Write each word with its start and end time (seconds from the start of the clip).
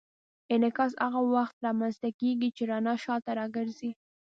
انعکاس 0.53 0.93
هغه 1.05 1.21
وخت 1.35 1.55
رامنځته 1.67 2.09
کېږي 2.19 2.49
چې 2.55 2.63
رڼا 2.71 2.95
شاته 3.03 3.31
راګرځي. 3.39 3.91